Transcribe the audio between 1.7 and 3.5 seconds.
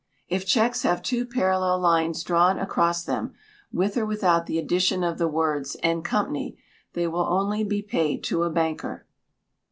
lines drawn across them,